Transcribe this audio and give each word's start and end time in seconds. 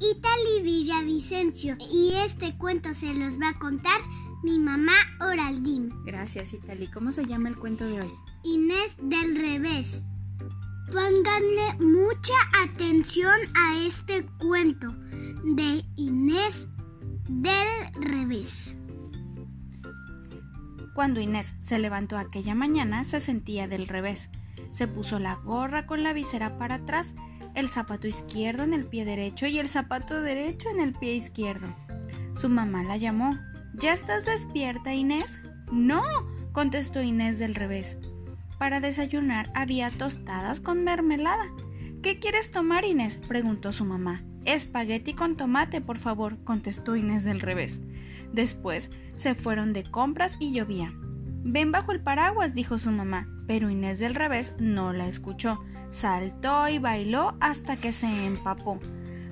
Itali 0.00 0.62
Villavicencio 0.62 1.76
y 1.92 2.12
este 2.14 2.56
cuento 2.56 2.94
se 2.94 3.12
los 3.14 3.40
va 3.40 3.50
a 3.50 3.58
contar 3.58 4.00
mi 4.44 4.58
mamá 4.58 4.94
Oraldín. 5.20 5.92
Gracias, 6.04 6.52
Itali. 6.52 6.86
¿Cómo 6.86 7.10
se 7.10 7.26
llama 7.26 7.48
el 7.48 7.56
cuento 7.56 7.84
de 7.84 8.00
hoy? 8.00 8.12
Inés 8.44 8.94
del 9.02 9.34
revés. 9.34 10.04
Pónganle 10.92 11.84
mucha 11.84 12.34
atención 12.62 13.34
a 13.56 13.76
este 13.78 14.24
cuento 14.38 14.94
de 15.44 15.84
Inés 15.96 16.68
del 17.28 17.92
revés. 18.00 18.76
Cuando 20.94 21.20
Inés 21.20 21.54
se 21.60 21.78
levantó 21.78 22.16
aquella 22.16 22.54
mañana 22.54 23.04
se 23.04 23.18
sentía 23.18 23.66
del 23.66 23.88
revés. 23.88 24.30
Se 24.70 24.86
puso 24.86 25.18
la 25.18 25.34
gorra 25.34 25.86
con 25.86 26.02
la 26.02 26.12
visera 26.12 26.56
para 26.56 26.76
atrás, 26.76 27.14
el 27.58 27.68
zapato 27.68 28.06
izquierdo 28.06 28.62
en 28.62 28.72
el 28.72 28.84
pie 28.84 29.04
derecho 29.04 29.48
y 29.48 29.58
el 29.58 29.68
zapato 29.68 30.22
derecho 30.22 30.68
en 30.70 30.80
el 30.80 30.92
pie 30.92 31.14
izquierdo. 31.14 31.66
Su 32.34 32.48
mamá 32.48 32.84
la 32.84 32.96
llamó. 32.96 33.36
¿Ya 33.74 33.92
estás 33.92 34.26
despierta, 34.26 34.94
Inés? 34.94 35.40
No, 35.72 36.02
contestó 36.52 37.02
Inés 37.02 37.40
del 37.40 37.56
revés. 37.56 37.98
Para 38.58 38.78
desayunar 38.78 39.50
había 39.56 39.90
tostadas 39.90 40.60
con 40.60 40.84
mermelada. 40.84 41.46
¿Qué 42.00 42.20
quieres 42.20 42.52
tomar, 42.52 42.84
Inés? 42.84 43.16
preguntó 43.16 43.72
su 43.72 43.84
mamá. 43.84 44.22
Espagueti 44.44 45.14
con 45.14 45.36
tomate, 45.36 45.80
por 45.80 45.98
favor, 45.98 46.42
contestó 46.44 46.94
Inés 46.94 47.24
del 47.24 47.40
revés. 47.40 47.80
Después 48.32 48.90
se 49.16 49.34
fueron 49.34 49.72
de 49.72 49.82
compras 49.82 50.36
y 50.38 50.52
llovía. 50.52 50.92
Ven 51.42 51.72
bajo 51.72 51.92
el 51.92 52.00
paraguas, 52.00 52.54
dijo 52.54 52.78
su 52.78 52.90
mamá, 52.90 53.28
pero 53.46 53.70
Inés 53.70 53.98
del 53.98 54.14
revés 54.14 54.54
no 54.58 54.92
la 54.92 55.08
escuchó. 55.08 55.60
Saltó 55.90 56.68
y 56.68 56.78
bailó 56.78 57.36
hasta 57.40 57.76
que 57.76 57.92
se 57.92 58.26
empapó. 58.26 58.78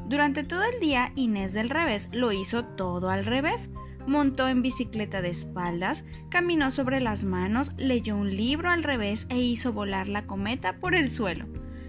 Durante 0.08 0.44
todo 0.44 0.62
el 0.62 0.80
día, 0.80 1.12
Inés 1.16 1.52
del 1.52 1.68
revés 1.68 2.08
lo 2.12 2.32
hizo 2.32 2.64
todo 2.64 3.10
al 3.10 3.24
revés. 3.24 3.70
Montó 4.06 4.48
en 4.48 4.62
bicicleta 4.62 5.20
de 5.20 5.30
espaldas, 5.30 6.04
caminó 6.30 6.70
sobre 6.70 7.00
las 7.00 7.24
manos, 7.24 7.72
leyó 7.76 8.16
un 8.16 8.34
libro 8.34 8.70
al 8.70 8.84
revés 8.84 9.26
e 9.30 9.38
hizo 9.38 9.72
volar 9.72 10.08
la 10.08 10.26
cometa 10.26 10.78
por 10.78 10.94
el 10.94 11.10
suelo. 11.10 11.46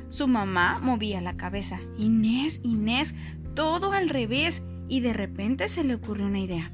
Su 0.09 0.27
mamá 0.27 0.79
movía 0.81 1.21
la 1.21 1.37
cabeza. 1.37 1.79
Inés, 1.97 2.59
Inés, 2.63 3.13
todo 3.55 3.91
al 3.91 4.09
revés. 4.09 4.63
Y 4.89 5.02
de 5.02 5.13
repente 5.13 5.67
se 5.67 5.83
le 5.83 5.95
ocurrió 5.95 6.25
una 6.25 6.39
idea. 6.39 6.71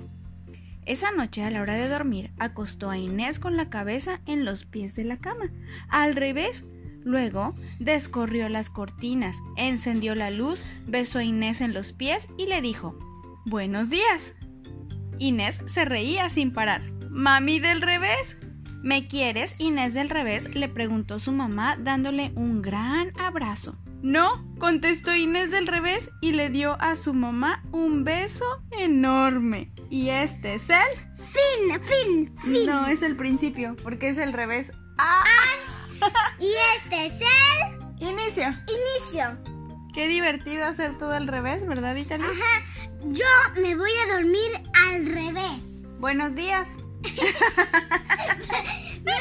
Esa 0.86 1.12
noche, 1.12 1.44
a 1.44 1.50
la 1.50 1.62
hora 1.62 1.76
de 1.76 1.88
dormir, 1.88 2.31
acostó 2.39 2.89
a 2.89 2.98
Inés 2.98 3.39
con 3.39 3.56
la 3.56 3.70
cabeza 3.70 4.20
en 4.26 4.44
los 4.44 4.66
pies 4.66 4.95
de 4.95 5.06
la 5.06 5.17
cama, 5.17 5.52
al 5.90 6.16
revés. 6.16 6.64
Luego, 7.03 7.56
descorrió 7.80 8.50
las 8.50 8.70
cortinas, 8.70 9.38
encendió 9.58 10.16
la 10.16 10.30
luz, 10.30 10.64
besó 10.88 11.20
a 11.20 11.23
Inés 11.23 11.62
en 11.62 11.73
los 11.73 11.94
pies 11.94 12.28
y 12.38 12.48
le 12.48 12.62
dijo, 12.62 12.98
Buenos 13.45 13.90
días. 13.90 14.34
Inés 15.20 15.62
se 15.66 15.86
reía 15.86 16.30
sin 16.30 16.52
parar. 16.52 16.81
Mami 17.09 17.59
del 17.59 17.81
revés. 17.81 18.38
¿Me 18.81 19.08
quieres, 19.08 19.56
Inés 19.59 19.94
del 19.94 20.09
revés? 20.09 20.53
le 20.53 20.68
preguntó 20.68 21.20
su 21.20 21.31
mamá 21.31 21.78
dándole 21.78 22.34
un 22.36 22.62
gran 22.62 23.12
abrazo. 23.20 23.78
No, 24.02 24.44
contestó 24.64 25.14
Inés 25.14 25.52
del 25.52 25.67
revés 25.67 26.09
y 26.22 26.31
le 26.31 26.50
dio 26.50 26.81
a 26.81 26.95
su 26.95 27.14
mamá 27.14 27.61
un 27.73 28.06
beso 28.06 28.45
enorme. 28.72 29.69
Y 29.89 30.08
este 30.08 30.53
es 30.53 30.69
el... 30.69 30.78
Fin, 31.17 31.81
fin, 31.81 32.33
fin. 32.38 32.66
No, 32.66 32.88
es 32.88 33.02
el 33.02 33.17
principio, 33.17 33.75
porque 33.84 34.08
es 34.08 34.17
el 34.17 34.31
revés. 34.31 34.72
¡Ah! 34.97 35.25
Y 36.39 36.53
este 36.78 37.08
es 37.08 37.14
el... 37.14 38.08
Inicio. 38.08 38.45
Inicio. 38.45 39.38
Qué 39.94 40.08
divertido 40.08 40.66
hacer 40.66 40.97
todo 40.97 41.11
al 41.11 41.28
revés, 41.28 41.67
¿verdad, 41.67 41.97
Italia? 41.97 42.25
Ajá. 42.25 42.66
Yo 43.03 43.25
me 43.61 43.75
voy 43.75 43.91
a 43.91 44.14
dormir 44.14 44.63
al 44.88 45.06
revés. 45.07 45.81
Buenos 46.00 46.35
días. 46.35 46.69
Me 47.03 47.12
estoy 47.12 47.22
durmiendo 48.41 48.41
al 48.41 48.41
revés. 48.41 49.03
Buenos 49.03 49.03
días. 49.03 49.12